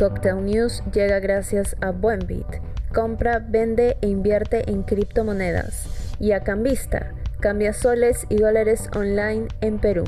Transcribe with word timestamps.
Cocktail 0.00 0.42
News 0.42 0.82
llega 0.94 1.20
gracias 1.20 1.76
a 1.82 1.90
Buenbit. 1.90 2.46
Compra, 2.94 3.38
vende 3.38 3.98
e 4.00 4.08
invierte 4.08 4.70
en 4.70 4.82
criptomonedas. 4.82 6.14
Y 6.18 6.32
a 6.32 6.40
Cambista, 6.40 7.12
cambia 7.38 7.74
soles 7.74 8.24
y 8.30 8.38
dólares 8.38 8.88
online 8.96 9.48
en 9.60 9.78
Perú. 9.78 10.04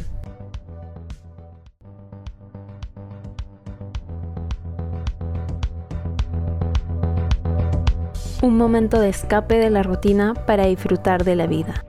Un 8.40 8.56
momento 8.56 8.98
de 8.98 9.10
escape 9.10 9.58
de 9.58 9.68
la 9.68 9.82
rutina 9.82 10.32
para 10.46 10.64
disfrutar 10.68 11.22
de 11.22 11.36
la 11.36 11.46
vida. 11.46 11.84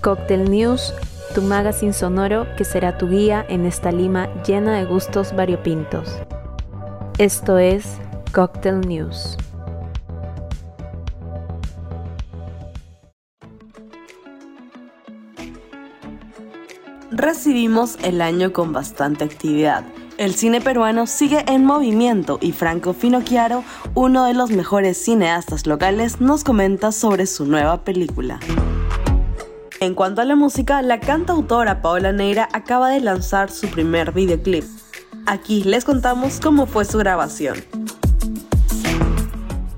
Cocktail 0.00 0.50
News, 0.50 0.92
tu 1.36 1.42
magazine 1.42 1.92
sonoro 1.92 2.48
que 2.56 2.64
será 2.64 2.98
tu 2.98 3.08
guía 3.08 3.46
en 3.48 3.64
esta 3.64 3.92
Lima 3.92 4.28
llena 4.42 4.76
de 4.76 4.86
gustos 4.86 5.36
variopintos. 5.36 6.20
Esto 7.20 7.58
es 7.58 7.84
Cocktail 8.32 8.80
News. 8.80 9.36
Recibimos 17.10 17.98
el 18.02 18.22
año 18.22 18.54
con 18.54 18.72
bastante 18.72 19.24
actividad. 19.24 19.84
El 20.16 20.32
cine 20.32 20.62
peruano 20.62 21.06
sigue 21.06 21.44
en 21.46 21.66
movimiento 21.66 22.38
y 22.40 22.52
Franco 22.52 22.94
Finocchiaro, 22.94 23.64
uno 23.94 24.24
de 24.24 24.32
los 24.32 24.50
mejores 24.50 24.96
cineastas 24.96 25.66
locales, 25.66 26.22
nos 26.22 26.42
comenta 26.42 26.90
sobre 26.90 27.26
su 27.26 27.44
nueva 27.44 27.84
película. 27.84 28.40
En 29.80 29.94
cuanto 29.94 30.22
a 30.22 30.24
la 30.24 30.36
música, 30.36 30.80
la 30.80 31.00
cantautora 31.00 31.82
Paola 31.82 32.12
Neira 32.12 32.48
acaba 32.54 32.88
de 32.88 33.00
lanzar 33.00 33.50
su 33.50 33.68
primer 33.68 34.12
videoclip. 34.12 34.64
Aquí 35.30 35.62
les 35.62 35.84
contamos 35.84 36.40
cómo 36.40 36.66
fue 36.66 36.84
su 36.84 36.98
grabación. 36.98 37.56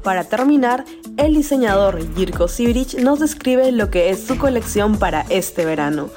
Para 0.03 0.25
terminar, 0.25 0.87
el 1.19 1.35
diseñador 1.35 2.01
Jirko 2.17 2.49
Sibirich 2.49 2.95
nos 2.95 3.21
describe 3.21 3.71
lo 3.71 3.91
que 3.91 4.09
es 4.09 4.25
su 4.27 4.39
colección 4.39 4.97
para 4.97 5.27
este 5.29 5.67
verano. 5.67 6.09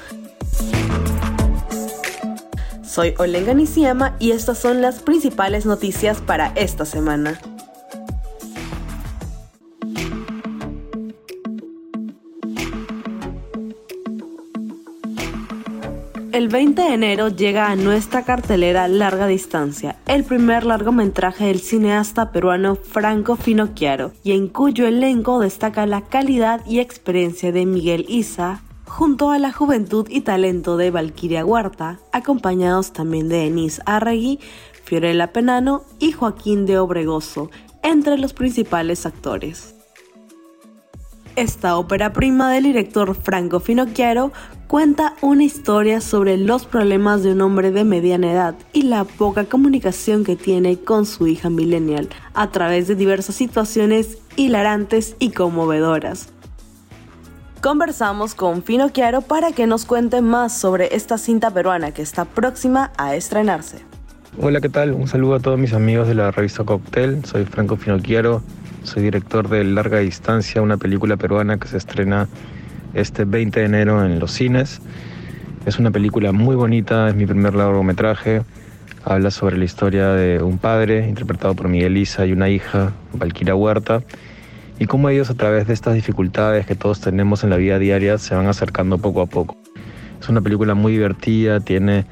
Soy 2.82 3.12
Olenga 3.18 3.52
Nisiama 3.52 4.16
y 4.18 4.30
estas 4.30 4.56
son 4.56 4.80
las 4.80 5.00
principales 5.00 5.66
noticias 5.66 6.22
para 6.22 6.52
esta 6.54 6.86
semana. 6.86 7.38
El 16.36 16.48
20 16.48 16.82
de 16.82 16.92
enero 16.92 17.28
llega 17.28 17.70
a 17.70 17.76
nuestra 17.76 18.22
cartelera 18.26 18.88
Larga 18.88 19.26
Distancia, 19.26 19.96
el 20.06 20.22
primer 20.22 20.66
largometraje 20.66 21.46
del 21.46 21.60
cineasta 21.60 22.30
peruano 22.30 22.76
Franco 22.76 23.36
Finocchiaro, 23.36 24.12
y 24.22 24.32
en 24.32 24.48
cuyo 24.48 24.86
elenco 24.86 25.40
destaca 25.40 25.86
la 25.86 26.02
calidad 26.02 26.60
y 26.66 26.80
experiencia 26.80 27.52
de 27.52 27.64
Miguel 27.64 28.04
Isa, 28.10 28.60
junto 28.84 29.30
a 29.30 29.38
la 29.38 29.50
juventud 29.50 30.08
y 30.10 30.20
talento 30.20 30.76
de 30.76 30.90
Valquiria 30.90 31.42
Huerta, 31.42 32.00
acompañados 32.12 32.92
también 32.92 33.30
de 33.30 33.38
Denise 33.38 33.80
Arregui, 33.86 34.38
Fiorella 34.84 35.32
Penano 35.32 35.84
y 35.98 36.12
Joaquín 36.12 36.66
de 36.66 36.78
Obregoso, 36.78 37.50
entre 37.82 38.18
los 38.18 38.34
principales 38.34 39.06
actores. 39.06 39.75
Esta 41.36 41.76
ópera 41.76 42.14
prima 42.14 42.50
del 42.50 42.64
director 42.64 43.14
Franco 43.14 43.60
Finocchiaro 43.60 44.32
cuenta 44.68 45.12
una 45.20 45.44
historia 45.44 46.00
sobre 46.00 46.38
los 46.38 46.64
problemas 46.64 47.22
de 47.22 47.32
un 47.32 47.42
hombre 47.42 47.72
de 47.72 47.84
mediana 47.84 48.32
edad 48.32 48.54
y 48.72 48.84
la 48.84 49.04
poca 49.04 49.44
comunicación 49.44 50.24
que 50.24 50.34
tiene 50.34 50.78
con 50.78 51.04
su 51.04 51.26
hija 51.26 51.50
millennial 51.50 52.08
a 52.32 52.50
través 52.52 52.88
de 52.88 52.94
diversas 52.94 53.34
situaciones 53.34 54.16
hilarantes 54.36 55.14
y 55.18 55.32
conmovedoras. 55.32 56.30
Conversamos 57.60 58.34
con 58.34 58.62
Finocchiaro 58.62 59.20
para 59.20 59.52
que 59.52 59.66
nos 59.66 59.84
cuente 59.84 60.22
más 60.22 60.58
sobre 60.58 60.96
esta 60.96 61.18
cinta 61.18 61.50
peruana 61.50 61.92
que 61.92 62.00
está 62.00 62.24
próxima 62.24 62.92
a 62.96 63.14
estrenarse. 63.14 63.84
Hola, 64.40 64.62
¿qué 64.62 64.70
tal? 64.70 64.92
Un 64.92 65.06
saludo 65.06 65.34
a 65.34 65.40
todos 65.40 65.58
mis 65.58 65.74
amigos 65.74 66.08
de 66.08 66.14
la 66.14 66.30
revista 66.30 66.64
Cocktail. 66.64 67.22
Soy 67.26 67.44
Franco 67.44 67.76
Finocchiaro, 67.76 68.42
soy 68.86 69.02
director 69.02 69.48
de 69.48 69.64
Larga 69.64 69.98
Distancia, 69.98 70.62
una 70.62 70.76
película 70.76 71.16
peruana 71.16 71.58
que 71.58 71.66
se 71.66 71.76
estrena 71.76 72.28
este 72.94 73.24
20 73.24 73.60
de 73.60 73.66
enero 73.66 74.04
en 74.04 74.20
los 74.20 74.30
cines. 74.30 74.80
Es 75.66 75.78
una 75.78 75.90
película 75.90 76.30
muy 76.30 76.54
bonita, 76.54 77.08
es 77.08 77.16
mi 77.16 77.26
primer 77.26 77.54
largometraje. 77.54 78.42
Habla 79.04 79.32
sobre 79.32 79.58
la 79.58 79.64
historia 79.64 80.10
de 80.10 80.40
un 80.40 80.58
padre, 80.58 81.08
interpretado 81.08 81.54
por 81.54 81.68
Miguel 81.68 81.96
Isa, 81.96 82.26
y 82.26 82.32
una 82.32 82.48
hija, 82.48 82.92
Valquira 83.12 83.56
Huerta, 83.56 84.02
y 84.78 84.86
cómo 84.86 85.08
ellos 85.08 85.30
a 85.30 85.34
través 85.34 85.66
de 85.66 85.74
estas 85.74 85.94
dificultades 85.94 86.64
que 86.66 86.76
todos 86.76 87.00
tenemos 87.00 87.42
en 87.42 87.50
la 87.50 87.56
vida 87.56 87.78
diaria 87.78 88.18
se 88.18 88.34
van 88.36 88.46
acercando 88.46 88.98
poco 88.98 89.20
a 89.20 89.26
poco. 89.26 89.56
Es 90.20 90.28
una 90.28 90.40
película 90.40 90.74
muy 90.74 90.92
divertida, 90.92 91.58
tiene 91.58 92.06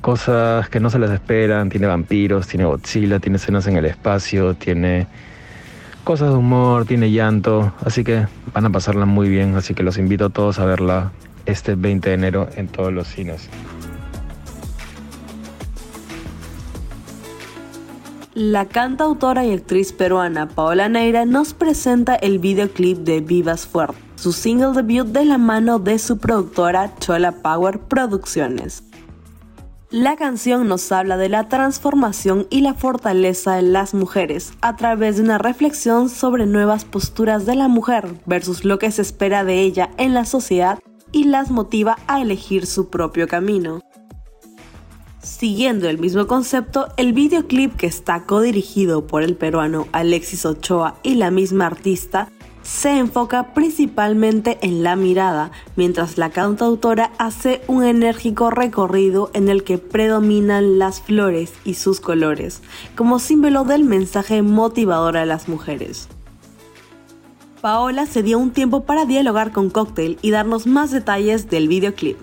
cosas 0.00 0.68
que 0.70 0.80
no 0.80 0.88
se 0.88 0.98
les 0.98 1.10
esperan, 1.10 1.68
tiene 1.68 1.86
vampiros, 1.86 2.46
tiene 2.46 2.64
Godzilla, 2.64 3.20
tiene 3.20 3.36
escenas 3.36 3.66
en 3.66 3.76
el 3.76 3.84
espacio, 3.84 4.54
tiene 4.54 5.06
cosas 6.08 6.30
de 6.30 6.36
humor, 6.36 6.86
tiene 6.86 7.10
llanto, 7.10 7.70
así 7.84 8.02
que 8.02 8.26
van 8.54 8.64
a 8.64 8.70
pasarla 8.70 9.04
muy 9.04 9.28
bien, 9.28 9.56
así 9.56 9.74
que 9.74 9.82
los 9.82 9.98
invito 9.98 10.24
a 10.24 10.30
todos 10.30 10.58
a 10.58 10.64
verla 10.64 11.12
este 11.44 11.74
20 11.74 12.08
de 12.08 12.14
enero 12.14 12.48
en 12.56 12.66
todos 12.66 12.90
los 12.90 13.08
cines. 13.08 13.50
La 18.32 18.64
cantautora 18.64 19.44
y 19.44 19.52
actriz 19.52 19.92
peruana 19.92 20.48
Paola 20.48 20.88
Neira 20.88 21.26
nos 21.26 21.52
presenta 21.52 22.14
el 22.14 22.38
videoclip 22.38 23.00
de 23.00 23.20
Vivas 23.20 23.66
Fuerte, 23.66 24.00
su 24.14 24.32
single 24.32 24.72
debut 24.72 25.08
de 25.08 25.26
la 25.26 25.36
mano 25.36 25.78
de 25.78 25.98
su 25.98 26.16
productora 26.16 26.90
Chola 27.00 27.32
Power 27.32 27.80
Producciones. 27.80 28.87
La 29.90 30.16
canción 30.16 30.68
nos 30.68 30.92
habla 30.92 31.16
de 31.16 31.30
la 31.30 31.48
transformación 31.48 32.46
y 32.50 32.60
la 32.60 32.74
fortaleza 32.74 33.54
de 33.54 33.62
las 33.62 33.94
mujeres 33.94 34.52
a 34.60 34.76
través 34.76 35.16
de 35.16 35.22
una 35.22 35.38
reflexión 35.38 36.10
sobre 36.10 36.44
nuevas 36.44 36.84
posturas 36.84 37.46
de 37.46 37.54
la 37.54 37.68
mujer 37.68 38.06
versus 38.26 38.66
lo 38.66 38.78
que 38.78 38.90
se 38.90 39.00
espera 39.00 39.44
de 39.44 39.62
ella 39.62 39.88
en 39.96 40.12
la 40.12 40.26
sociedad 40.26 40.78
y 41.10 41.24
las 41.24 41.50
motiva 41.50 41.96
a 42.06 42.20
elegir 42.20 42.66
su 42.66 42.90
propio 42.90 43.28
camino. 43.28 43.80
Siguiendo 45.22 45.88
el 45.88 45.98
mismo 45.98 46.26
concepto, 46.26 46.88
el 46.98 47.14
videoclip 47.14 47.74
que 47.74 47.86
está 47.86 48.26
codirigido 48.26 49.06
por 49.06 49.22
el 49.22 49.36
peruano 49.36 49.86
Alexis 49.92 50.44
Ochoa 50.44 50.96
y 51.02 51.14
la 51.14 51.30
misma 51.30 51.64
artista 51.64 52.28
se 52.68 52.98
enfoca 52.98 53.54
principalmente 53.54 54.58
en 54.60 54.82
la 54.82 54.94
mirada, 54.94 55.50
mientras 55.74 56.18
la 56.18 56.28
cantautora 56.28 57.10
hace 57.16 57.62
un 57.66 57.82
enérgico 57.82 58.50
recorrido 58.50 59.30
en 59.32 59.48
el 59.48 59.64
que 59.64 59.78
predominan 59.78 60.78
las 60.78 61.00
flores 61.00 61.54
y 61.64 61.74
sus 61.74 61.98
colores, 61.98 62.60
como 62.94 63.20
símbolo 63.20 63.64
del 63.64 63.84
mensaje 63.84 64.42
motivador 64.42 65.16
a 65.16 65.24
las 65.24 65.48
mujeres. 65.48 66.08
Paola 67.62 68.04
se 68.04 68.22
dio 68.22 68.38
un 68.38 68.50
tiempo 68.50 68.84
para 68.84 69.06
dialogar 69.06 69.50
con 69.50 69.70
Cocktail 69.70 70.18
y 70.20 70.30
darnos 70.30 70.66
más 70.66 70.90
detalles 70.90 71.48
del 71.48 71.68
videoclip. 71.68 72.18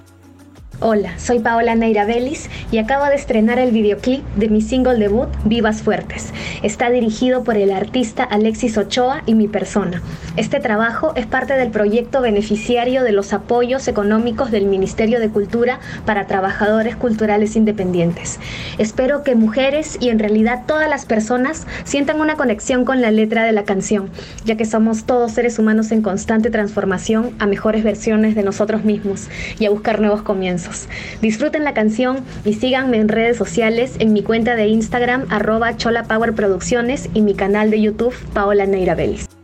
Hola, 0.82 1.18
soy 1.18 1.40
Paola 1.40 1.74
Neira 1.74 2.06
Vélez 2.06 2.50
y 2.70 2.80
acabo 2.80 3.06
de 3.06 3.16
estrenar 3.16 3.60
el 3.60 3.72
videoclip 3.72 4.24
de 4.36 4.50
mi 4.50 4.62
single 4.62 5.00
debut 5.00 5.30
Vivas 5.46 5.82
Fuertes. 5.82 6.34
Está 6.64 6.90
dirigido 6.90 7.46
por 7.46 7.56
el 7.56 7.72
artista 7.72 8.26
Alexis 8.26 8.78
Ochoa 8.78 9.24
y 9.26 9.36
mi 9.36 9.48
persona. 9.48 10.02
Este 10.38 10.60
trabajo 10.60 11.14
es 11.16 11.26
parte 11.26 11.54
del 11.54 11.72
proyecto 11.72 12.20
beneficiario 12.20 13.04
de 13.04 13.14
los 13.14 13.32
apoyos 13.32 13.88
económicos 13.88 14.52
del 14.52 14.66
Ministerio 14.66 15.22
de 15.22 15.30
Cultura 15.30 15.80
para 16.06 16.28
trabajadores 16.28 16.98
culturales 16.98 17.56
independientes. 17.56 18.38
Espero 18.78 19.24
que 19.24 19.36
mujeres 19.36 19.98
y 20.02 20.10
en 20.10 20.20
realidad 20.20 20.64
todas 20.68 20.90
las 20.90 21.06
personas 21.06 21.66
sientan 21.86 22.20
una 22.20 22.36
conexión 22.36 22.84
con 22.84 23.02
la 23.02 23.12
letra 23.12 23.46
de 23.46 23.54
la 23.54 23.64
canción, 23.64 24.10
ya 24.44 24.58
que 24.58 24.66
somos 24.66 25.06
todos 25.06 25.32
seres 25.32 25.58
humanos 25.58 25.94
en 25.94 26.02
constante 26.02 26.50
transformación 26.50 27.34
a 27.40 27.46
mejores 27.46 27.86
versiones 27.86 28.36
de 28.36 28.44
nosotros 28.44 28.84
mismos 28.84 29.30
y 29.58 29.68
a 29.68 29.70
buscar 29.70 30.02
nuevos 30.02 30.22
comienzos. 30.22 30.90
Disfruten 31.22 31.64
la 31.64 31.74
canción 31.74 32.18
y 32.44 32.56
síganme 32.56 32.98
en 32.98 33.08
redes 33.08 33.38
sociales 33.38 33.94
en 34.00 34.12
mi 34.12 34.22
cuenta 34.22 34.56
de 34.56 34.68
Instagram 34.68 35.28
arroba 35.30 35.78
cholapowerproducciones 35.78 37.10
y 37.14 37.22
mi 37.22 37.36
canal 37.36 37.72
de 37.72 37.80
YouTube 37.80 38.16
Paola 38.34 38.66
Neira 38.66 38.96
Vélez. 38.96 39.35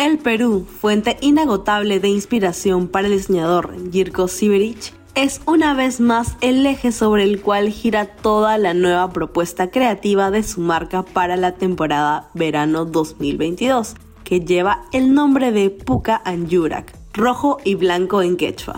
El 0.00 0.16
Perú, 0.16 0.64
fuente 0.64 1.18
inagotable 1.20 2.00
de 2.00 2.08
inspiración 2.08 2.88
para 2.88 3.06
el 3.06 3.18
diseñador 3.18 3.74
Jirko 3.92 4.28
Siberich, 4.28 4.94
es 5.14 5.42
una 5.44 5.74
vez 5.74 6.00
más 6.00 6.38
el 6.40 6.64
eje 6.64 6.90
sobre 6.90 7.24
el 7.24 7.42
cual 7.42 7.68
gira 7.68 8.06
toda 8.06 8.56
la 8.56 8.72
nueva 8.72 9.12
propuesta 9.12 9.70
creativa 9.70 10.30
de 10.30 10.42
su 10.42 10.62
marca 10.62 11.02
para 11.02 11.36
la 11.36 11.52
temporada 11.56 12.30
verano 12.32 12.86
2022 12.86 13.94
que 14.24 14.40
lleva 14.40 14.86
el 14.94 15.12
nombre 15.12 15.52
de 15.52 15.68
Puka 15.68 16.22
Anjurak, 16.24 16.94
rojo 17.12 17.58
y 17.62 17.74
blanco 17.74 18.22
en 18.22 18.38
quechua. 18.38 18.76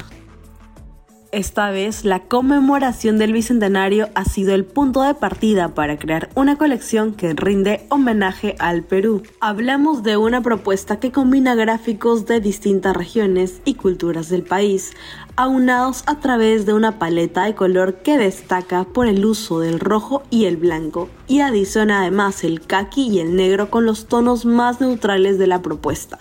Esta 1.33 1.71
vez, 1.71 2.05
la 2.05 2.21
conmemoración 2.21 3.17
del 3.17 3.33
Bicentenario 3.33 4.11
ha 4.15 4.27
sido 4.27 4.55
el 4.55 4.67
punto 4.67 5.01
de 5.01 5.15
partida 5.15 5.69
para 5.69 5.99
crear 5.99 6.29
una 6.35 6.59
colección 6.59 7.15
que 7.15 7.33
rinde 7.33 7.87
homenaje 7.89 8.55
al 8.59 8.83
Perú. 8.83 9.23
Hablamos 9.41 10.03
de 10.03 10.19
una 10.19 10.43
propuesta 10.43 11.01
que 11.01 11.11
combina 11.11 11.55
gráficos 11.55 12.27
de 12.27 12.41
distintas 12.41 12.95
regiones 12.95 13.63
y 13.65 13.77
culturas 13.77 14.29
del 14.29 14.43
país, 14.43 14.93
aunados 15.35 16.03
a 16.05 16.21
través 16.21 16.67
de 16.67 16.75
una 16.75 16.99
paleta 16.99 17.45
de 17.45 17.55
color 17.55 18.03
que 18.03 18.19
destaca 18.19 18.85
por 18.85 19.07
el 19.07 19.25
uso 19.25 19.61
del 19.61 19.81
rojo 19.81 20.25
y 20.29 20.45
el 20.45 20.59
blanco, 20.59 21.09
y 21.29 21.41
adiciona 21.41 22.03
además 22.03 22.45
el 22.45 22.61
kaki 22.61 23.09
y 23.09 23.21
el 23.21 23.37
negro 23.37 23.71
con 23.71 23.87
los 23.87 24.05
tonos 24.05 24.45
más 24.45 24.83
neutrales 24.83 25.39
de 25.39 25.47
la 25.47 25.63
propuesta. 25.63 26.19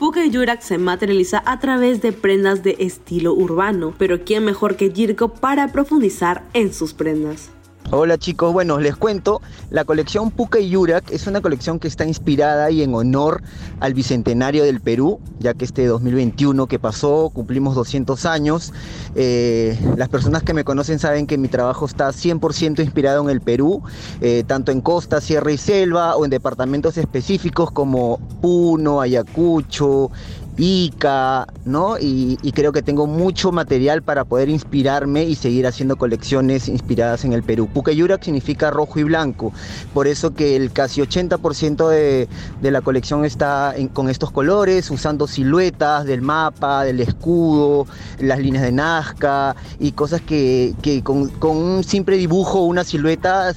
Puka 0.00 0.24
Yurak 0.24 0.62
se 0.62 0.78
materializa 0.78 1.42
a 1.44 1.60
través 1.60 2.00
de 2.00 2.12
prendas 2.12 2.62
de 2.62 2.74
estilo 2.78 3.34
urbano, 3.34 3.92
pero 3.98 4.24
¿quién 4.24 4.46
mejor 4.46 4.76
que 4.76 4.90
Jirko 4.90 5.34
para 5.34 5.72
profundizar 5.72 6.42
en 6.54 6.72
sus 6.72 6.94
prendas? 6.94 7.50
Hola 7.92 8.18
chicos, 8.18 8.52
bueno, 8.52 8.78
les 8.78 8.94
cuento, 8.94 9.42
la 9.68 9.84
colección 9.84 10.30
Puca 10.30 10.60
y 10.60 10.70
Yurak 10.70 11.10
es 11.10 11.26
una 11.26 11.40
colección 11.40 11.80
que 11.80 11.88
está 11.88 12.06
inspirada 12.06 12.70
y 12.70 12.82
en 12.84 12.94
honor 12.94 13.42
al 13.80 13.94
Bicentenario 13.94 14.62
del 14.62 14.80
Perú, 14.80 15.18
ya 15.40 15.54
que 15.54 15.64
este 15.64 15.86
2021 15.86 16.68
que 16.68 16.78
pasó 16.78 17.32
cumplimos 17.34 17.74
200 17.74 18.26
años. 18.26 18.72
Eh, 19.16 19.76
las 19.96 20.08
personas 20.08 20.44
que 20.44 20.54
me 20.54 20.62
conocen 20.62 21.00
saben 21.00 21.26
que 21.26 21.36
mi 21.36 21.48
trabajo 21.48 21.84
está 21.84 22.10
100% 22.10 22.78
inspirado 22.78 23.24
en 23.24 23.30
el 23.30 23.40
Perú, 23.40 23.82
eh, 24.20 24.44
tanto 24.46 24.70
en 24.70 24.82
costa, 24.82 25.20
sierra 25.20 25.50
y 25.50 25.58
selva 25.58 26.14
o 26.14 26.24
en 26.24 26.30
departamentos 26.30 26.96
específicos 26.96 27.72
como 27.72 28.20
Puno, 28.40 29.00
Ayacucho, 29.00 30.12
Ica, 30.56 31.46
¿no? 31.64 31.96
Y, 31.98 32.36
creo 32.52 32.72
que 32.72 32.82
tengo 32.82 33.06
mucho 33.06 33.52
material 33.52 34.02
para 34.02 34.24
poder 34.24 34.48
inspirarme 34.48 35.24
y 35.24 35.34
seguir 35.34 35.66
haciendo 35.66 35.96
colecciones 35.96 36.68
inspiradas 36.68 37.24
en 37.24 37.32
el 37.32 37.42
Perú. 37.42 37.68
Puqueyurak 37.72 38.22
significa 38.22 38.70
rojo 38.70 38.98
y 38.98 39.04
blanco, 39.04 39.52
por 39.94 40.06
eso 40.06 40.34
que 40.34 40.56
el 40.56 40.72
casi 40.72 41.00
80% 41.00 41.88
de, 41.88 42.28
la 42.70 42.80
colección 42.82 43.24
está 43.24 43.74
con 43.92 44.10
estos 44.10 44.30
colores, 44.30 44.90
usando 44.90 45.26
siluetas 45.26 46.04
del 46.04 46.22
mapa, 46.22 46.84
del 46.84 47.00
escudo, 47.00 47.86
las 48.18 48.38
líneas 48.38 48.64
de 48.64 48.72
Nazca 48.72 49.56
y 49.78 49.92
cosas 49.92 50.20
que, 50.20 50.74
con, 51.04 51.28
con 51.28 51.56
un 51.56 51.84
simple 51.84 52.16
dibujo, 52.16 52.64
una 52.64 52.84
silueta 52.84 53.54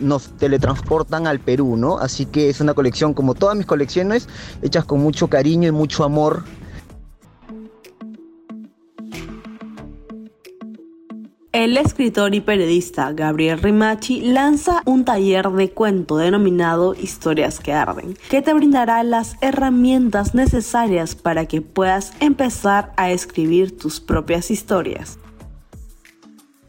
nos 0.00 0.36
teletransportan 0.36 1.26
al 1.26 1.40
Perú, 1.40 1.76
¿no? 1.76 1.98
Así 1.98 2.26
que 2.26 2.48
es 2.48 2.60
una 2.60 2.74
colección 2.74 3.14
como 3.14 3.34
todas 3.34 3.56
mis 3.56 3.66
colecciones, 3.66 4.28
hechas 4.62 4.84
con 4.84 5.00
mucho 5.00 5.28
cariño 5.28 5.68
y 5.68 5.72
mucho 5.72 6.04
amor. 6.04 6.44
El 11.52 11.76
escritor 11.76 12.36
y 12.36 12.40
periodista 12.40 13.12
Gabriel 13.12 13.60
Rimachi 13.60 14.20
lanza 14.20 14.82
un 14.84 15.04
taller 15.04 15.50
de 15.50 15.70
cuento 15.70 16.16
denominado 16.16 16.94
Historias 16.94 17.58
que 17.58 17.72
Arden, 17.72 18.16
que 18.30 18.42
te 18.42 18.54
brindará 18.54 19.02
las 19.02 19.36
herramientas 19.40 20.34
necesarias 20.34 21.16
para 21.16 21.46
que 21.46 21.60
puedas 21.60 22.12
empezar 22.20 22.92
a 22.96 23.10
escribir 23.10 23.76
tus 23.76 23.98
propias 23.98 24.52
historias. 24.52 25.18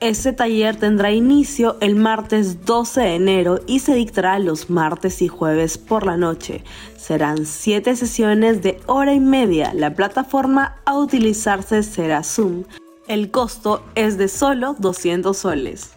Este 0.02 0.32
taller 0.32 0.78
tendrá 0.78 1.12
inicio 1.12 1.76
el 1.82 1.98
martes 1.98 2.66
12 2.66 3.02
de 3.02 3.16
enero 3.16 3.60
y 3.68 3.80
se 3.80 3.96
dictará 3.96 4.40
los 4.40 4.70
martes 4.70 5.22
y 5.22 5.28
jueves 5.28 5.78
por 5.78 6.06
la 6.06 6.16
noche. 6.16 6.64
Serán 6.96 7.46
7 7.46 7.98
sesiones 7.98 8.62
de 8.62 8.80
hora 8.86 9.14
y 9.14 9.20
media. 9.20 9.74
La 9.74 9.96
plataforma 9.96 10.78
a 10.86 10.98
utilizarse 10.98 11.84
será 11.84 12.24
Zoom. 12.24 12.64
El 13.10 13.30
costo 13.30 13.84
es 13.96 14.18
de 14.18 14.30
solo 14.30 14.74
200 14.80 15.36
soles. 15.36 15.92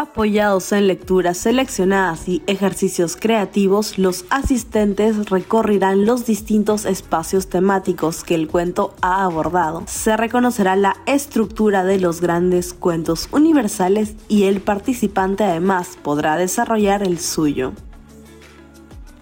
Apoyados 0.00 0.70
en 0.70 0.86
lecturas 0.86 1.38
seleccionadas 1.38 2.28
y 2.28 2.40
ejercicios 2.46 3.16
creativos, 3.16 3.98
los 3.98 4.26
asistentes 4.30 5.28
recorrerán 5.28 6.06
los 6.06 6.24
distintos 6.24 6.84
espacios 6.84 7.48
temáticos 7.48 8.22
que 8.22 8.36
el 8.36 8.46
cuento 8.46 8.94
ha 9.02 9.24
abordado. 9.24 9.82
Se 9.88 10.16
reconocerá 10.16 10.76
la 10.76 10.98
estructura 11.06 11.82
de 11.82 11.98
los 11.98 12.20
grandes 12.20 12.74
cuentos 12.74 13.28
universales 13.32 14.14
y 14.28 14.44
el 14.44 14.60
participante 14.60 15.42
además 15.42 15.98
podrá 16.00 16.36
desarrollar 16.36 17.02
el 17.02 17.18
suyo. 17.18 17.72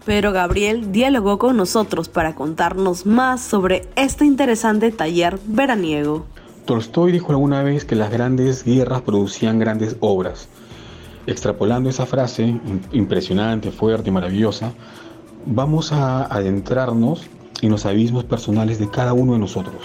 Pero 0.04 0.32
Gabriel 0.32 0.92
dialogó 0.92 1.38
con 1.38 1.56
nosotros 1.56 2.10
para 2.10 2.34
contarnos 2.34 3.06
más 3.06 3.40
sobre 3.40 3.88
este 3.96 4.26
interesante 4.26 4.92
taller 4.92 5.38
veraniego. 5.46 6.26
Tolstoy 6.66 7.12
dijo 7.12 7.32
alguna 7.32 7.62
vez 7.62 7.86
que 7.86 7.94
las 7.94 8.10
grandes 8.10 8.62
guerras 8.62 9.00
producían 9.00 9.58
grandes 9.58 9.96
obras. 10.00 10.50
Extrapolando 11.26 11.90
esa 11.90 12.06
frase 12.06 12.60
impresionante, 12.92 13.72
fuerte 13.72 14.10
maravillosa, 14.10 14.72
vamos 15.44 15.92
a 15.92 16.24
adentrarnos 16.24 17.22
en 17.62 17.70
los 17.70 17.84
abismos 17.84 18.24
personales 18.24 18.78
de 18.78 18.88
cada 18.88 19.12
uno 19.12 19.32
de 19.32 19.40
nosotros, 19.40 19.82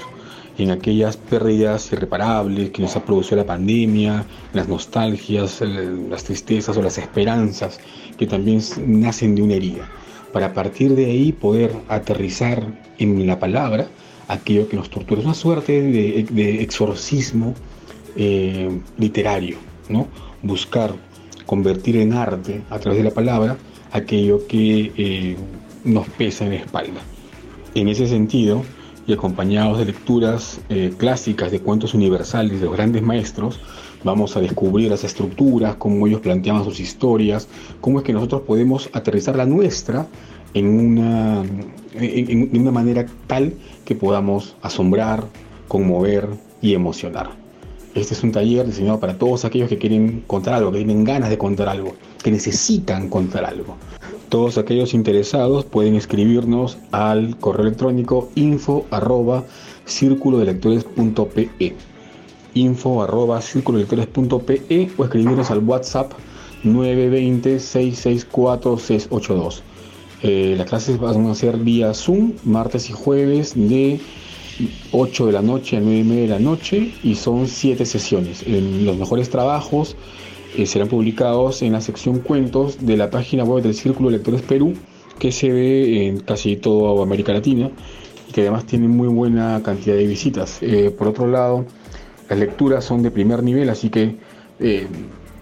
en 0.57 0.71
aquellas 0.71 1.17
pérdidas 1.17 1.91
irreparables 1.91 2.69
que 2.69 2.81
nos 2.81 2.95
ha 2.95 3.03
producido 3.03 3.37
la 3.37 3.45
pandemia, 3.45 4.25
las 4.53 4.67
nostalgias, 4.67 5.61
las 5.61 6.23
tristezas 6.23 6.77
o 6.77 6.81
las 6.81 6.97
esperanzas 6.97 7.79
que 8.17 8.27
también 8.27 8.61
nacen 8.85 9.33
de 9.33 9.41
una 9.41 9.55
herida, 9.55 9.89
para 10.33 10.47
a 10.47 10.53
partir 10.53 10.93
de 10.95 11.05
ahí 11.05 11.31
poder 11.31 11.73
aterrizar 11.87 12.63
en 12.99 13.25
la 13.25 13.39
palabra 13.39 13.87
aquello 14.27 14.67
que 14.69 14.75
nos 14.75 14.89
tortura. 14.89 15.21
Es 15.21 15.25
una 15.25 15.33
suerte 15.33 15.81
de, 15.81 16.61
exorcismo 16.61 17.55
eh, 18.15 18.79
literario, 18.97 19.57
¿no? 19.89 20.07
Buscar 20.43 20.93
convertir 21.45 21.97
en 21.97 22.13
arte 22.13 22.61
a 22.69 22.79
través 22.79 22.99
de 22.99 23.09
la 23.09 23.13
palabra 23.13 23.57
aquello 23.91 24.47
que 24.47 24.91
eh, 24.97 25.35
nos 25.83 26.07
pesa 26.09 26.45
en 26.45 26.51
la 26.51 26.57
espalda. 26.57 27.01
En 27.75 27.87
ese 27.87 28.07
sentido, 28.07 28.63
y 29.07 29.13
acompañados 29.13 29.79
de 29.79 29.85
lecturas 29.85 30.61
eh, 30.69 30.93
clásicas 30.97 31.51
de 31.51 31.59
cuentos 31.59 31.93
universales 31.93 32.59
de 32.59 32.65
los 32.65 32.75
grandes 32.75 33.01
maestros, 33.01 33.59
vamos 34.03 34.35
a 34.37 34.41
descubrir 34.41 34.89
las 34.89 35.03
estructuras, 35.03 35.75
cómo 35.75 36.07
ellos 36.07 36.21
planteaban 36.21 36.63
sus 36.63 36.79
historias, 36.79 37.47
cómo 37.81 37.99
es 37.99 38.05
que 38.05 38.13
nosotros 38.13 38.41
podemos 38.41 38.89
aterrizar 38.93 39.35
la 39.35 39.45
nuestra 39.45 40.07
en 40.53 40.67
una, 40.67 41.43
en 41.93 42.59
una 42.59 42.71
manera 42.71 43.05
tal 43.27 43.53
que 43.85 43.95
podamos 43.95 44.55
asombrar, 44.61 45.23
conmover 45.67 46.27
y 46.61 46.73
emocionar. 46.73 47.40
Este 47.93 48.13
es 48.13 48.23
un 48.23 48.31
taller 48.31 48.65
diseñado 48.65 49.01
para 49.01 49.17
todos 49.17 49.43
aquellos 49.43 49.67
que 49.67 49.77
quieren 49.77 50.23
contar 50.25 50.53
algo, 50.53 50.71
que 50.71 50.77
tienen 50.77 51.03
ganas 51.03 51.29
de 51.29 51.37
contar 51.37 51.67
algo, 51.67 51.93
que 52.23 52.31
necesitan 52.31 53.09
contar 53.09 53.43
algo. 53.43 53.75
Todos 54.29 54.57
aquellos 54.57 54.93
interesados 54.93 55.65
pueden 55.65 55.95
escribirnos 55.95 56.77
al 56.91 57.37
correo 57.37 57.67
electrónico 57.67 58.29
info 58.35 58.85
arroba 58.91 59.43
círculo 59.83 60.37
de 60.37 60.45
lectores.pe 60.45 61.75
info 62.53 63.03
arroba 63.03 63.41
círculo 63.41 63.79
de 63.79 63.83
lectores.pe 63.83 64.89
o 64.97 65.03
escribirnos 65.03 65.51
al 65.51 65.59
WhatsApp 65.59 66.13
920 66.63 67.59
664 67.59 68.77
682. 68.77 69.63
las 70.57 70.69
clases 70.69 70.97
van 70.97 71.25
a 71.27 71.35
ser 71.35 71.57
vía 71.57 71.93
Zoom 71.93 72.33
martes 72.45 72.89
y 72.89 72.93
jueves 72.93 73.53
de 73.53 73.99
8 74.91 75.25
de 75.25 75.31
la 75.31 75.41
noche 75.41 75.77
a 75.77 75.79
9 75.79 75.99
y 75.99 76.03
media 76.03 76.21
de 76.21 76.27
la 76.27 76.39
noche 76.39 76.91
y 77.03 77.15
son 77.15 77.47
7 77.47 77.85
sesiones. 77.85 78.45
los 78.47 78.97
mejores 78.97 79.29
trabajos 79.29 79.95
eh, 80.57 80.65
serán 80.65 80.89
publicados 80.89 81.61
en 81.61 81.73
la 81.73 81.81
sección 81.81 82.19
cuentos 82.19 82.85
de 82.85 82.97
la 82.97 83.09
página 83.09 83.43
web 83.43 83.63
del 83.63 83.73
Círculo 83.73 84.09
de 84.09 84.17
Lectores 84.17 84.41
Perú, 84.41 84.73
que 85.17 85.31
se 85.31 85.49
ve 85.51 86.07
en 86.07 86.19
casi 86.19 86.57
toda 86.57 87.01
América 87.01 87.31
Latina 87.31 87.71
y 88.27 88.33
que 88.33 88.41
además 88.41 88.65
tiene 88.65 88.87
muy 88.87 89.07
buena 89.07 89.61
cantidad 89.63 89.95
de 89.95 90.05
visitas. 90.07 90.57
Eh, 90.61 90.93
por 90.97 91.07
otro 91.07 91.27
lado, 91.27 91.65
las 92.29 92.39
lecturas 92.39 92.83
son 92.83 93.01
de 93.03 93.11
primer 93.11 93.43
nivel, 93.43 93.69
así 93.69 93.89
que 93.89 94.15
eh, 94.59 94.87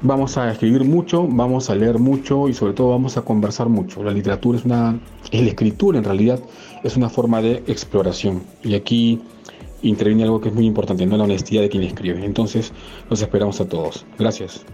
vamos 0.02 0.38
a 0.38 0.52
escribir 0.52 0.84
mucho, 0.84 1.28
vamos 1.28 1.70
a 1.70 1.76
leer 1.76 2.00
mucho 2.00 2.48
y 2.48 2.54
sobre 2.54 2.74
todo 2.74 2.90
vamos 2.90 3.18
a 3.18 3.22
conversar 3.22 3.70
mucho. 3.70 4.04
La 4.04 4.12
literatura 4.12 4.58
es 4.58 4.66
una, 4.66 5.00
la 5.32 5.40
escritura 5.40 5.98
en 5.98 6.04
realidad, 6.04 6.40
es 6.84 6.96
una 6.98 7.10
forma 7.10 7.42
de 7.42 7.64
exploración. 7.68 8.44
Y 8.64 8.76
aquí 8.76 9.22
interviene 9.82 10.24
algo 10.24 10.42
que 10.42 10.50
es 10.50 10.56
muy 10.56 10.66
importante, 10.66 11.06
no 11.06 11.18
la 11.18 11.24
honestidad 11.24 11.62
de 11.62 11.70
quien 11.70 11.84
escribe. 11.84 12.24
Entonces, 12.24 12.74
los 13.10 13.22
esperamos 13.22 13.60
a 13.62 13.68
todos. 13.68 14.06
Gracias. 14.18 14.66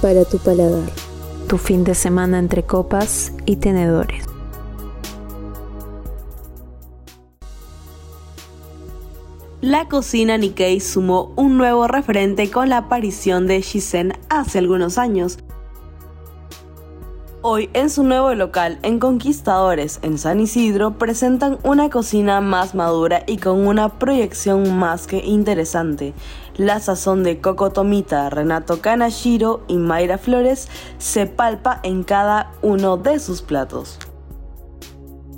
Para 0.00 0.24
tu 0.24 0.38
paladar. 0.38 0.88
Tu 1.48 1.58
fin 1.58 1.84
de 1.84 1.94
semana 1.94 2.38
entre 2.38 2.62
copas 2.62 3.32
y 3.46 3.56
tenedores. 3.56 4.30
la 9.60 9.88
cocina 9.88 10.38
Nikkei 10.38 10.80
sumó 10.80 11.32
un 11.36 11.58
nuevo 11.58 11.86
referente 11.86 12.50
con 12.50 12.70
la 12.70 12.78
aparición 12.78 13.46
de 13.46 13.60
Shisen 13.60 14.14
hace 14.28 14.58
algunos 14.58 14.98
años. 14.98 15.38
Hoy 17.42 17.70
en 17.72 17.88
su 17.88 18.02
nuevo 18.02 18.34
local 18.34 18.78
en 18.82 18.98
Conquistadores 18.98 20.00
en 20.02 20.18
San 20.18 20.40
Isidro 20.40 20.98
presentan 20.98 21.58
una 21.62 21.88
cocina 21.88 22.40
más 22.40 22.74
madura 22.74 23.22
y 23.26 23.36
con 23.36 23.66
una 23.66 23.98
proyección 23.98 24.78
más 24.78 25.06
que 25.06 25.18
interesante. 25.18 26.14
La 26.60 26.78
sazón 26.78 27.22
de 27.22 27.40
Coco 27.40 27.70
Tomita, 27.70 28.28
Renato 28.28 28.82
Kanashiro 28.82 29.62
y 29.66 29.78
Mayra 29.78 30.18
Flores 30.18 30.68
se 30.98 31.24
palpa 31.24 31.80
en 31.82 32.02
cada 32.02 32.50
uno 32.60 32.98
de 32.98 33.18
sus 33.18 33.40
platos. 33.40 33.98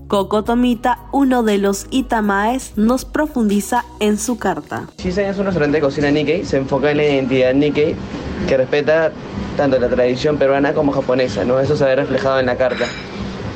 Coco 0.09 0.43
Tomita, 0.43 0.99
uno 1.12 1.45
de 1.45 1.59
los 1.59 1.87
Itamaes, 1.93 2.73
nos 2.75 3.05
profundiza 3.05 3.85
en 4.00 4.19
su 4.19 4.37
carta. 4.37 4.88
Shisen 4.99 5.26
es 5.26 5.38
un 5.38 5.45
restaurante 5.45 5.76
de 5.76 5.81
cocina 5.81 6.11
Nikkei, 6.11 6.45
se 6.45 6.57
enfoca 6.57 6.91
en 6.91 6.97
la 6.97 7.05
identidad 7.05 7.55
Nikkei, 7.55 7.95
que 8.49 8.57
respeta 8.57 9.12
tanto 9.57 9.79
la 9.79 9.88
tradición 9.88 10.38
peruana 10.38 10.75
como 10.75 10.91
japonesa, 10.91 11.45
¿no? 11.45 11.61
Eso 11.61 11.76
se 11.76 11.85
ve 11.85 11.95
reflejado 11.95 12.41
en 12.41 12.47
la 12.47 12.57
carta. 12.57 12.87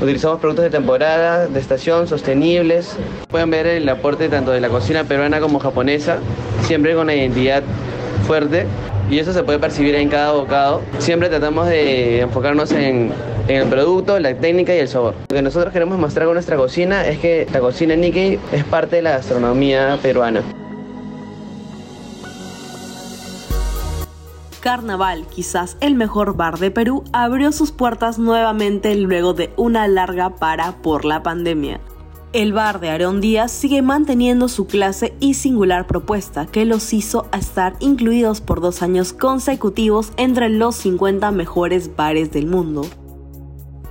Utilizamos 0.00 0.40
productos 0.40 0.64
de 0.64 0.70
temporada, 0.70 1.46
de 1.48 1.58
estación, 1.58 2.06
sostenibles. 2.06 2.96
Pueden 3.28 3.50
ver 3.50 3.66
el 3.66 3.88
aporte 3.88 4.28
tanto 4.28 4.50
de 4.50 4.60
la 4.60 4.68
cocina 4.68 5.04
peruana 5.04 5.40
como 5.40 5.58
japonesa, 5.58 6.18
siempre 6.66 6.94
con 6.94 7.04
una 7.04 7.14
identidad 7.14 7.62
fuerte 8.26 8.66
y 9.08 9.20
eso 9.20 9.32
se 9.32 9.42
puede 9.44 9.58
percibir 9.58 9.94
en 9.94 10.08
cada 10.08 10.32
bocado. 10.32 10.82
Siempre 10.98 11.28
tratamos 11.28 11.68
de 11.68 12.20
enfocarnos 12.20 12.72
en, 12.72 13.12
en, 13.46 13.56
el 13.62 13.68
producto, 13.68 14.18
la 14.18 14.34
técnica 14.34 14.74
y 14.74 14.78
el 14.78 14.88
sabor. 14.88 15.14
Lo 15.28 15.36
que 15.36 15.42
nosotros 15.42 15.72
queremos 15.72 15.98
mostrar 15.98 16.26
con 16.26 16.34
nuestra 16.34 16.56
cocina 16.56 17.06
es 17.06 17.18
que 17.20 17.46
la 17.52 17.60
cocina 17.60 17.94
Nikkei 17.94 18.40
es 18.52 18.64
parte 18.64 18.96
de 18.96 19.02
la 19.02 19.10
gastronomía 19.12 19.98
peruana. 20.02 20.42
Carnaval, 24.60 25.28
quizás 25.28 25.76
el 25.80 25.94
mejor 25.94 26.36
bar 26.36 26.58
de 26.58 26.72
Perú, 26.72 27.04
abrió 27.12 27.52
sus 27.52 27.70
puertas 27.70 28.18
nuevamente 28.18 28.96
luego 28.96 29.32
de 29.32 29.50
una 29.56 29.86
larga 29.86 30.30
para 30.30 30.72
por 30.82 31.04
la 31.04 31.22
pandemia. 31.22 31.78
El 32.32 32.52
bar 32.52 32.80
de 32.80 32.90
Aarón 32.90 33.20
Díaz 33.20 33.52
sigue 33.52 33.82
manteniendo 33.82 34.48
su 34.48 34.66
clase 34.66 35.14
y 35.20 35.34
singular 35.34 35.86
propuesta 35.86 36.46
que 36.46 36.64
los 36.64 36.92
hizo 36.92 37.26
estar 37.32 37.74
incluidos 37.78 38.40
por 38.40 38.60
dos 38.60 38.82
años 38.82 39.12
consecutivos 39.12 40.12
entre 40.16 40.48
los 40.48 40.74
50 40.76 41.30
mejores 41.30 41.94
bares 41.94 42.32
del 42.32 42.46
mundo. 42.46 42.82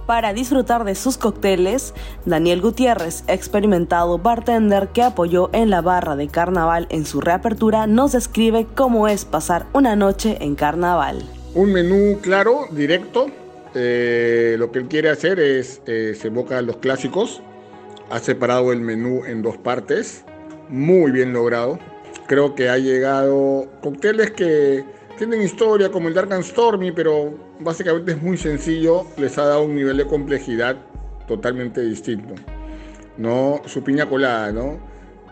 Para 0.05 0.33
disfrutar 0.33 0.83
de 0.83 0.93
sus 0.93 1.17
cócteles, 1.17 1.95
Daniel 2.25 2.61
Gutiérrez, 2.61 3.23
experimentado 3.27 4.19
bartender 4.19 4.89
que 4.89 5.01
apoyó 5.01 5.49
en 5.51 5.71
la 5.71 5.81
barra 5.81 6.15
de 6.15 6.27
carnaval 6.27 6.85
en 6.91 7.05
su 7.05 7.21
reapertura, 7.21 7.87
nos 7.87 8.11
describe 8.11 8.67
cómo 8.75 9.07
es 9.07 9.25
pasar 9.25 9.65
una 9.73 9.95
noche 9.95 10.37
en 10.41 10.53
carnaval. 10.53 11.23
Un 11.55 11.71
menú 11.71 12.19
claro, 12.21 12.67
directo. 12.69 13.31
Eh, 13.73 14.55
lo 14.59 14.71
que 14.71 14.79
él 14.79 14.87
quiere 14.87 15.09
hacer 15.09 15.39
es, 15.39 15.81
eh, 15.87 16.15
se 16.15 16.29
los 16.29 16.77
clásicos. 16.77 17.41
Ha 18.09 18.19
separado 18.19 18.71
el 18.71 18.81
menú 18.81 19.25
en 19.25 19.41
dos 19.41 19.57
partes. 19.57 20.23
Muy 20.69 21.11
bien 21.11 21.33
logrado. 21.33 21.79
Creo 22.27 22.55
que 22.55 22.69
ha 22.69 22.77
llegado 22.77 23.67
cócteles 23.81 24.31
que 24.31 24.83
tienen 25.17 25.41
historia 25.41 25.91
como 25.91 26.07
el 26.07 26.13
Dark 26.13 26.33
and 26.33 26.43
Stormy, 26.43 26.91
pero 26.91 27.33
básicamente 27.59 28.13
es 28.13 28.21
muy 28.21 28.37
sencillo, 28.37 29.05
les 29.17 29.37
ha 29.37 29.45
dado 29.45 29.63
un 29.63 29.75
nivel 29.75 29.97
de 29.97 30.05
complejidad 30.05 30.77
totalmente 31.27 31.81
distinto. 31.81 32.35
¿no? 33.17 33.61
Su 33.65 33.83
piña 33.83 34.07
colada, 34.07 34.51
¿no? 34.51 34.79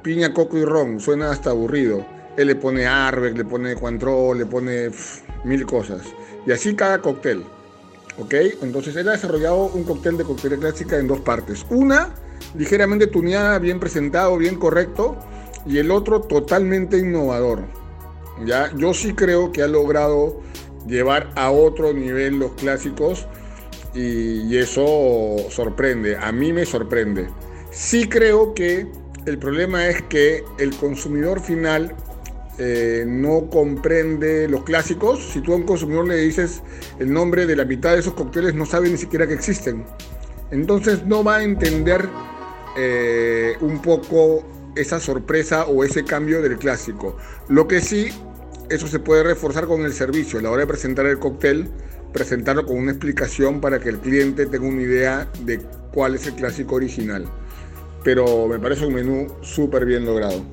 Piña, 0.01 0.33
coco 0.33 0.57
y 0.57 0.65
ron, 0.65 0.99
suena 0.99 1.31
hasta 1.31 1.51
aburrido. 1.51 2.05
Él 2.37 2.47
le 2.47 2.55
pone 2.55 2.85
Arbeck, 2.85 3.37
le 3.37 3.45
pone 3.45 3.75
Cointreau, 3.75 4.33
le 4.33 4.45
pone 4.45 4.89
mil 5.43 5.65
cosas. 5.65 6.01
Y 6.45 6.51
así 6.51 6.75
cada 6.75 6.99
cóctel. 6.99 7.43
¿Ok? 8.19 8.33
Entonces 8.61 8.95
él 8.95 9.07
ha 9.09 9.13
desarrollado 9.13 9.65
un 9.73 9.83
cóctel 9.83 10.17
de 10.17 10.23
cóctel 10.23 10.59
clásica 10.59 10.97
en 10.97 11.07
dos 11.07 11.21
partes. 11.21 11.65
Una, 11.69 12.09
ligeramente 12.55 13.07
tuneada, 13.07 13.59
bien 13.59 13.79
presentado, 13.79 14.37
bien 14.37 14.55
correcto. 14.55 15.17
Y 15.65 15.77
el 15.77 15.91
otro, 15.91 16.21
totalmente 16.21 16.97
innovador. 16.97 17.63
¿ya? 18.45 18.71
Yo 18.75 18.93
sí 18.93 19.13
creo 19.13 19.51
que 19.51 19.63
ha 19.63 19.67
logrado 19.67 20.41
llevar 20.87 21.31
a 21.35 21.51
otro 21.51 21.93
nivel 21.93 22.39
los 22.39 22.51
clásicos 22.53 23.27
y, 23.93 24.57
eso 24.57 25.37
sorprende, 25.49 26.17
a 26.17 26.31
mí 26.31 26.51
me 26.51 26.65
sorprende. 26.65 27.27
Sí 27.71 28.07
creo 28.07 28.53
que 28.53 28.87
el 29.25 29.37
problema 29.37 29.87
es 29.87 30.01
que 30.03 30.43
el 30.57 30.75
consumidor 30.75 31.39
final 31.41 31.95
eh, 32.57 33.03
no 33.07 33.49
comprende 33.49 34.47
los 34.47 34.63
clásicos. 34.63 35.19
Si 35.31 35.41
tú 35.41 35.53
a 35.53 35.55
un 35.55 35.63
consumidor 35.63 36.07
le 36.07 36.17
dices 36.17 36.61
el 36.99 37.11
nombre 37.13 37.45
de 37.45 37.55
la 37.55 37.65
mitad 37.65 37.93
de 37.93 37.99
esos 37.99 38.13
cócteles, 38.13 38.53
no 38.55 38.65
sabe 38.65 38.89
ni 38.89 38.97
siquiera 38.97 39.27
que 39.27 39.33
existen. 39.33 39.85
Entonces 40.51 41.05
no 41.05 41.23
va 41.23 41.37
a 41.37 41.43
entender 41.43 42.07
eh, 42.77 43.55
un 43.61 43.81
poco 43.81 44.43
esa 44.75 44.99
sorpresa 44.99 45.65
o 45.65 45.83
ese 45.83 46.03
cambio 46.03 46.41
del 46.41 46.57
clásico. 46.57 47.17
Lo 47.47 47.67
que 47.67 47.81
sí 47.81 48.09
eso 48.69 48.87
se 48.87 48.99
puede 48.99 49.23
reforzar 49.23 49.67
con 49.67 49.85
el 49.85 49.93
servicio. 49.93 50.39
A 50.39 50.41
la 50.41 50.51
hora 50.51 50.61
de 50.61 50.67
presentar 50.67 51.05
el 51.05 51.19
cóctel, 51.19 51.69
presentarlo 52.11 52.65
con 52.65 52.77
una 52.77 52.91
explicación 52.91 53.61
para 53.61 53.79
que 53.79 53.89
el 53.89 53.99
cliente 53.99 54.45
tenga 54.45 54.67
una 54.67 54.81
idea 54.81 55.29
de 55.45 55.59
cuál 55.91 56.15
es 56.15 56.25
el 56.27 56.33
clásico 56.33 56.75
original. 56.75 57.25
Pero 58.03 58.47
me 58.47 58.59
parece 58.59 58.85
un 58.85 58.93
menú 58.95 59.27
súper 59.41 59.85
bien 59.85 60.05
logrado. 60.05 60.43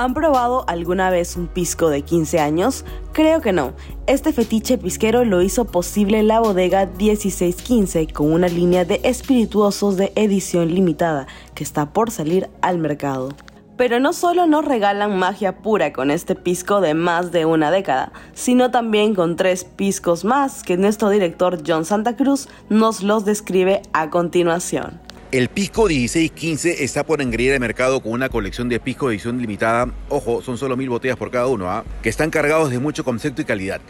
¿Han 0.00 0.14
probado 0.14 0.64
alguna 0.66 1.10
vez 1.10 1.36
un 1.36 1.46
pisco 1.46 1.90
de 1.90 2.00
15 2.00 2.40
años? 2.40 2.86
Creo 3.12 3.42
que 3.42 3.52
no. 3.52 3.74
Este 4.06 4.32
fetiche 4.32 4.78
pisquero 4.78 5.26
lo 5.26 5.42
hizo 5.42 5.66
posible 5.66 6.22
la 6.22 6.40
bodega 6.40 6.86
1615 6.86 8.06
con 8.06 8.32
una 8.32 8.48
línea 8.48 8.86
de 8.86 9.02
espirituosos 9.04 9.98
de 9.98 10.10
edición 10.16 10.74
limitada 10.74 11.26
que 11.54 11.64
está 11.64 11.92
por 11.92 12.10
salir 12.10 12.48
al 12.62 12.78
mercado. 12.78 13.34
Pero 13.76 14.00
no 14.00 14.14
solo 14.14 14.46
nos 14.46 14.64
regalan 14.64 15.18
magia 15.18 15.58
pura 15.58 15.92
con 15.92 16.10
este 16.10 16.34
pisco 16.34 16.80
de 16.80 16.94
más 16.94 17.30
de 17.30 17.44
una 17.44 17.70
década, 17.70 18.10
sino 18.32 18.70
también 18.70 19.14
con 19.14 19.36
tres 19.36 19.64
piscos 19.64 20.24
más 20.24 20.62
que 20.62 20.78
nuestro 20.78 21.10
director 21.10 21.58
John 21.66 21.84
Santa 21.84 22.16
Cruz 22.16 22.48
nos 22.70 23.02
los 23.02 23.26
describe 23.26 23.82
a 23.92 24.08
continuación. 24.08 24.98
El 25.32 25.48
pisco 25.48 25.86
1615 25.86 26.82
está 26.82 27.06
por 27.06 27.22
engreír 27.22 27.52
el 27.52 27.60
mercado 27.60 28.00
con 28.00 28.10
una 28.10 28.28
colección 28.28 28.68
de 28.68 28.80
pisco 28.80 29.06
de 29.06 29.14
edición 29.14 29.40
limitada, 29.40 29.88
ojo, 30.08 30.42
son 30.42 30.58
solo 30.58 30.76
mil 30.76 30.88
botellas 30.88 31.16
por 31.16 31.30
cada 31.30 31.46
uno, 31.46 31.70
¿ah? 31.70 31.84
que 32.02 32.08
están 32.08 32.30
cargados 32.30 32.68
de 32.68 32.80
mucho 32.80 33.04
concepto 33.04 33.40
y 33.40 33.44
calidad. 33.44 33.80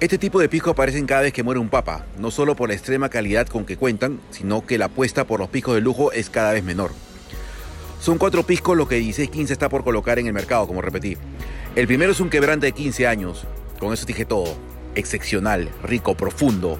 Este 0.00 0.18
tipo 0.18 0.38
de 0.38 0.50
pisco 0.50 0.68
aparecen 0.68 1.06
cada 1.06 1.22
vez 1.22 1.32
que 1.32 1.42
muere 1.42 1.60
un 1.60 1.70
papa, 1.70 2.04
no 2.18 2.30
solo 2.30 2.56
por 2.56 2.68
la 2.68 2.74
extrema 2.74 3.08
calidad 3.08 3.46
con 3.46 3.64
que 3.64 3.78
cuentan, 3.78 4.20
sino 4.28 4.66
que 4.66 4.76
la 4.76 4.86
apuesta 4.86 5.26
por 5.26 5.40
los 5.40 5.48
piscos 5.48 5.76
de 5.76 5.80
lujo 5.80 6.12
es 6.12 6.28
cada 6.28 6.52
vez 6.52 6.62
menor. 6.62 6.90
Son 7.98 8.18
cuatro 8.18 8.42
piscos 8.42 8.76
lo 8.76 8.86
que 8.86 8.96
1615 8.96 9.54
está 9.54 9.70
por 9.70 9.82
colocar 9.82 10.18
en 10.18 10.26
el 10.26 10.34
mercado, 10.34 10.66
como 10.66 10.82
repetí. 10.82 11.16
El 11.74 11.86
primero 11.86 12.12
es 12.12 12.20
un 12.20 12.28
quebrante 12.28 12.66
de 12.66 12.72
15 12.72 13.06
años. 13.06 13.46
Con 13.78 13.94
eso 13.94 14.04
dije 14.04 14.26
todo. 14.26 14.54
Excepcional, 14.94 15.70
rico, 15.82 16.14
profundo, 16.14 16.78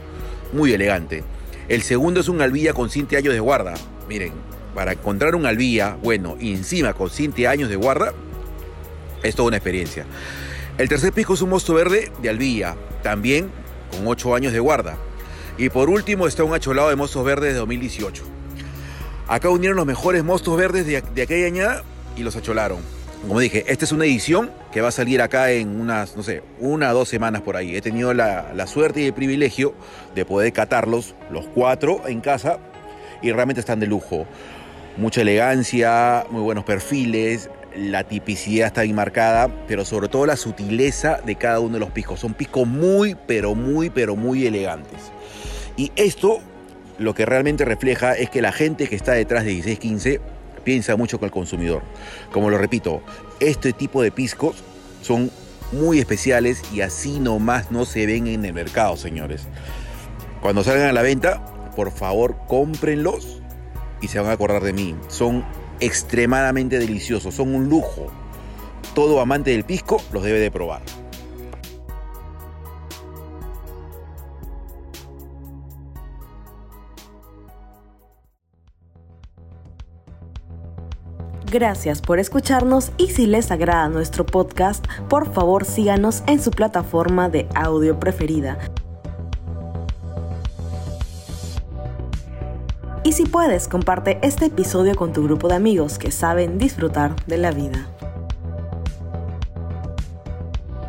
muy 0.52 0.74
elegante. 0.74 1.24
El 1.70 1.82
segundo 1.82 2.18
es 2.18 2.28
un 2.28 2.42
albilla 2.42 2.72
con 2.72 2.90
7 2.90 3.16
años 3.16 3.32
de 3.32 3.38
guarda. 3.38 3.74
Miren, 4.08 4.32
para 4.74 4.90
encontrar 4.90 5.36
un 5.36 5.46
albilla, 5.46 5.96
bueno, 6.02 6.36
y 6.40 6.52
encima 6.52 6.94
con 6.94 7.08
7 7.08 7.46
años 7.46 7.68
de 7.68 7.76
guarda, 7.76 8.12
es 9.22 9.36
toda 9.36 9.46
una 9.46 9.58
experiencia. 9.58 10.04
El 10.78 10.88
tercer 10.88 11.12
pisco 11.12 11.34
es 11.34 11.42
un 11.42 11.50
mosto 11.50 11.72
verde 11.72 12.10
de 12.20 12.28
albilla, 12.28 12.74
también 13.04 13.52
con 13.92 14.04
8 14.04 14.34
años 14.34 14.52
de 14.52 14.58
guarda. 14.58 14.98
Y 15.58 15.68
por 15.68 15.90
último 15.90 16.26
está 16.26 16.42
un 16.42 16.54
acholado 16.54 16.88
de 16.88 16.96
mostos 16.96 17.24
verdes 17.24 17.52
de 17.52 17.60
2018. 17.60 18.24
Acá 19.28 19.48
unieron 19.48 19.76
los 19.76 19.86
mejores 19.86 20.24
mostos 20.24 20.56
verdes 20.56 20.86
de, 20.86 20.96
aquella 20.96 21.46
añada 21.46 21.84
y 22.16 22.24
los 22.24 22.34
acholaron. 22.34 22.80
Como 23.22 23.38
dije, 23.38 23.64
esta 23.68 23.84
es 23.84 23.92
una 23.92 24.06
edición 24.06 24.50
que 24.72 24.80
va 24.80 24.88
a 24.88 24.92
salir 24.92 25.20
acá 25.20 25.50
en 25.50 25.80
unas, 25.80 26.16
no 26.16 26.22
sé, 26.22 26.42
una 26.58 26.90
o 26.90 26.94
dos 26.94 27.08
semanas 27.08 27.42
por 27.42 27.56
ahí. 27.56 27.76
He 27.76 27.82
tenido 27.82 28.14
la, 28.14 28.52
la 28.54 28.66
suerte 28.66 29.02
y 29.02 29.06
el 29.06 29.12
privilegio 29.12 29.74
de 30.14 30.24
poder 30.24 30.52
catarlos, 30.52 31.14
los 31.30 31.46
cuatro, 31.46 32.08
en 32.08 32.20
casa, 32.20 32.58
y 33.20 33.30
realmente 33.30 33.60
están 33.60 33.78
de 33.78 33.86
lujo. 33.86 34.26
Mucha 34.96 35.20
elegancia, 35.20 36.24
muy 36.30 36.40
buenos 36.40 36.64
perfiles, 36.64 37.50
la 37.76 38.04
tipicidad 38.04 38.68
está 38.68 38.82
bien 38.82 38.96
marcada, 38.96 39.48
pero 39.68 39.84
sobre 39.84 40.08
todo 40.08 40.26
la 40.26 40.36
sutileza 40.36 41.20
de 41.24 41.36
cada 41.36 41.60
uno 41.60 41.74
de 41.74 41.80
los 41.80 41.90
piscos. 41.90 42.20
Son 42.20 42.34
piscos 42.34 42.66
muy, 42.66 43.16
pero 43.26 43.54
muy, 43.54 43.90
pero 43.90 44.16
muy 44.16 44.46
elegantes. 44.46 45.12
Y 45.76 45.92
esto 45.96 46.40
lo 46.98 47.14
que 47.14 47.26
realmente 47.26 47.64
refleja 47.64 48.14
es 48.14 48.30
que 48.30 48.42
la 48.42 48.52
gente 48.52 48.88
que 48.88 48.96
está 48.96 49.12
detrás 49.12 49.44
de 49.44 49.52
1615 49.52 50.20
piensa 50.64 50.96
mucho 50.96 51.18
con 51.18 51.26
el 51.26 51.32
consumidor. 51.32 51.82
Como 52.32 52.50
lo 52.50 52.58
repito, 52.58 53.02
este 53.40 53.72
tipo 53.72 54.02
de 54.02 54.10
piscos 54.10 54.56
son 55.02 55.30
muy 55.72 55.98
especiales 55.98 56.62
y 56.72 56.80
así 56.80 57.20
nomás 57.20 57.70
no 57.70 57.84
se 57.84 58.06
ven 58.06 58.26
en 58.26 58.44
el 58.44 58.52
mercado, 58.52 58.96
señores. 58.96 59.46
Cuando 60.40 60.64
salgan 60.64 60.88
a 60.88 60.92
la 60.92 61.02
venta, 61.02 61.44
por 61.76 61.92
favor, 61.92 62.36
cómprenlos 62.48 63.40
y 64.00 64.08
se 64.08 64.18
van 64.18 64.30
a 64.30 64.32
acordar 64.32 64.62
de 64.62 64.72
mí. 64.72 64.96
Son 65.08 65.44
extremadamente 65.80 66.78
deliciosos, 66.78 67.34
son 67.34 67.54
un 67.54 67.68
lujo. 67.68 68.06
Todo 68.94 69.20
amante 69.20 69.50
del 69.50 69.64
pisco 69.64 70.02
los 70.12 70.22
debe 70.22 70.40
de 70.40 70.50
probar. 70.50 70.82
Gracias 81.50 82.00
por 82.00 82.20
escucharnos 82.20 82.92
y 82.96 83.08
si 83.08 83.26
les 83.26 83.50
agrada 83.50 83.88
nuestro 83.88 84.24
podcast, 84.24 84.86
por 85.08 85.32
favor 85.32 85.64
síganos 85.64 86.22
en 86.28 86.40
su 86.40 86.52
plataforma 86.52 87.28
de 87.28 87.48
audio 87.56 87.98
preferida. 87.98 88.56
Y 93.02 93.12
si 93.12 93.24
puedes, 93.24 93.66
comparte 93.66 94.20
este 94.22 94.46
episodio 94.46 94.94
con 94.94 95.12
tu 95.12 95.24
grupo 95.24 95.48
de 95.48 95.56
amigos 95.56 95.98
que 95.98 96.12
saben 96.12 96.56
disfrutar 96.56 97.16
de 97.26 97.38
la 97.38 97.50
vida. 97.50 97.88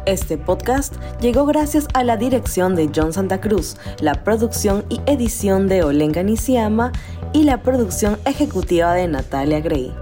Este 0.05 0.37
podcast 0.37 0.93
llegó 1.21 1.47
gracias 1.47 1.87
a 1.95 2.03
la 2.03 2.17
dirección 2.17 2.75
de 2.75 2.91
John 2.95 3.13
Santa 3.13 3.41
Cruz, 3.41 3.77
la 3.99 4.23
producción 4.23 4.85
y 4.89 5.01
edición 5.07 5.67
de 5.67 5.81
Olenga 5.81 6.21
Nisiama 6.21 6.91
y 7.33 7.45
la 7.45 7.63
producción 7.63 8.19
ejecutiva 8.25 8.93
de 8.93 9.07
Natalia 9.07 9.59
Gray. 9.59 10.00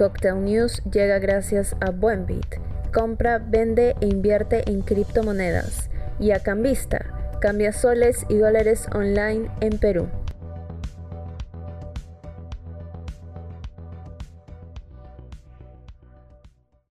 Cocktail 0.00 0.42
News 0.42 0.82
llega 0.90 1.18
gracias 1.18 1.76
a 1.80 1.90
Buenbit. 1.90 2.56
Compra, 2.90 3.36
vende 3.36 3.94
e 4.00 4.06
invierte 4.06 4.62
en 4.66 4.80
criptomonedas. 4.80 5.90
Y 6.18 6.30
a 6.30 6.40
Cambista. 6.40 7.04
Cambia 7.42 7.74
soles 7.74 8.24
y 8.30 8.38
dólares 8.38 8.86
online 8.94 9.50
en 9.60 9.78
Perú. 9.78 10.08